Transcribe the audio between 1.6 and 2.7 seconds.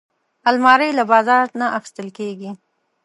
اخیستل کېږي